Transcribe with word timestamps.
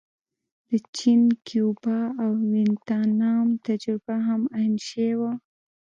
د 0.67 0.69
چین، 0.95 1.21
کیوبا 1.47 1.99
او 2.21 2.31
ویتنام 2.51 3.47
تجربه 3.65 4.15
هم 4.27 4.41
عین 4.57 4.75
شی 4.87 5.11
وه. 5.19 5.31